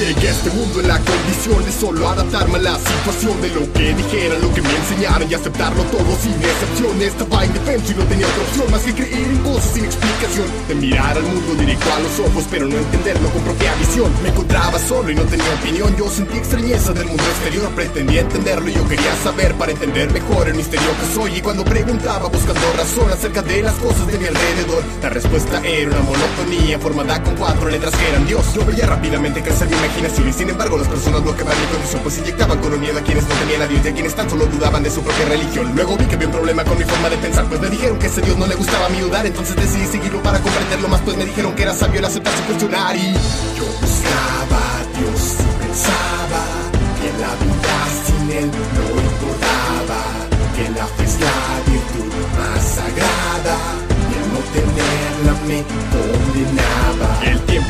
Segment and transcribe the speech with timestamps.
[0.00, 4.40] este mundo en la condición de solo adaptarme a la situación De lo que dijeran,
[4.40, 7.02] lo que me enseñaron y aceptarlo todo sin excepción.
[7.02, 9.84] Estaba indefenso y no tenía otra opción más que creer en cosas sin
[10.68, 14.12] De mirar al mundo directo a los ojos pero no entenderlo con propia visión.
[14.22, 17.68] Me encontraba solo y no tenía opinión, yo sentí extrañeza del mundo exterior.
[17.74, 21.38] Pretendía entenderlo y yo quería saber para entender mejor el misterio que soy.
[21.38, 25.90] Y cuando preguntaba buscando razón acerca de las cosas de mi alrededor La respuesta era
[25.90, 28.54] una monotonía formada con cuatro letras que eran Dios.
[28.54, 32.18] Yo veía rápidamente crecer mi imaginación y sin embargo las personas bloqueaban mi condición Pues
[32.18, 34.82] inyectaban con miedo a quienes no tenían a Dios y a quienes tan solo dudaban
[34.82, 35.72] de su propia religión.
[35.74, 38.06] Luego vi que había un problema con mi forma de pensar Pues me dijeron que
[38.06, 41.24] ese Dios no le gustaba mi dudar Entonces decidí seguirlo para comprenderlo más Pues me
[41.24, 43.12] dijeron que era sabio el aceptar su cuestionar Y
[43.56, 46.42] yo buscaba a Dios y pensaba
[47.00, 50.00] Que la vida sin él no importaba
[50.54, 51.38] Que la fe es la
[51.70, 53.56] virtud más sagrada
[53.88, 55.58] Y el no tenerla me
[55.92, 56.67] condenaba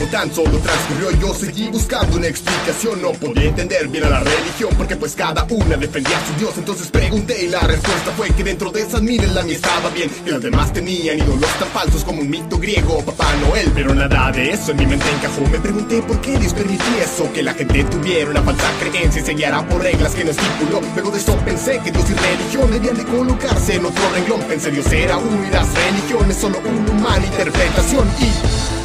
[0.07, 3.03] tan solo transcurrió yo seguí buscando una explicación.
[3.03, 6.53] No podía entender bien a la religión porque pues cada una defendía a su Dios.
[6.57, 10.11] Entonces pregunté y la respuesta fue que dentro de esas miles la mía estaba bien.
[10.25, 13.71] Y las demás tenían ídolos tan falsos como un mito griego Papá Noel.
[13.75, 15.41] Pero nada de eso en mi mente encajó.
[15.51, 19.25] Me pregunté por qué Dios permitía eso Que la gente tuviera una falsa creencia y
[19.25, 20.81] se guiara por reglas que no estipuló.
[20.95, 24.41] Luego de eso pensé que Dios y religión debían de colocarse en otro renglón.
[24.43, 28.09] Pensé Dios era uno y las religiones solo una humana interpretación.
[28.21, 28.78] Y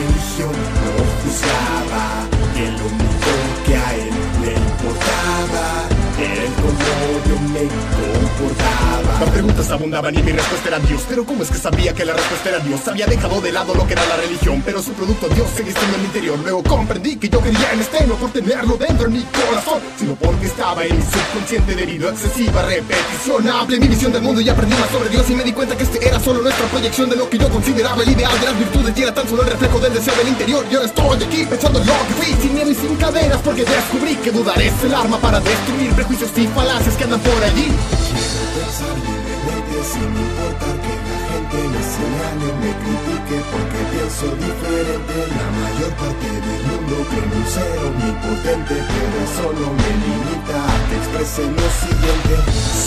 [0.00, 2.26] religión no juzgaba,
[2.60, 3.32] lo único
[3.66, 4.10] que a él
[4.42, 5.88] le importaba
[6.20, 6.80] el cómo
[7.28, 9.20] yo me comportaba.
[9.20, 12.14] Las preguntas abundaban y mi respuesta era Dios, pero ¿cómo es que sabía que la
[12.14, 12.86] respuesta era Dios?
[12.88, 15.96] Había dejado de lado lo que era la religión, pero su producto Dios seguía estando
[15.96, 16.38] en mi interior.
[16.38, 20.14] Luego comprendí que yo quería en este no por tenerlo dentro en mi corazón, sino
[20.16, 23.48] porque estaba en mi subconsciente debido a excesiva repetición.
[23.48, 25.84] Hablé mi visión del mundo y aprendí más sobre Dios y me di cuenta que
[25.84, 28.79] este era solo nuestra proyección de lo que yo consideraba el ideal de las virtudes
[28.92, 30.66] tan solo el reflejo del deseo del interior.
[30.70, 34.16] Y estoy aquí pensando en lo que fui, sin miedo y sin cadenas, porque descubrí
[34.16, 37.70] que dudar es el arma para destruir prejuicios y falacias que andan por allí.
[37.70, 45.14] Quiero pensar libremente sin importar que la gente me señale, me critique porque pienso diferente.
[45.38, 50.56] La mayor parte del mundo cree en un ser omnipotente, pero eso no me limita
[50.66, 52.34] a que exprese lo siguiente.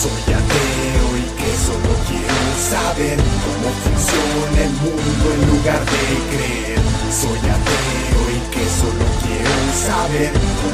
[0.03, 5.02] Soy ateo y que solo quiero saber cómo funciona el mundo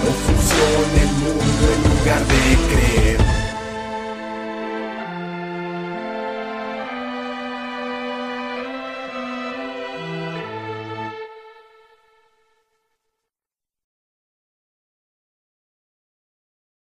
[0.10, 2.89] confusión, el mundo en lugar de creer.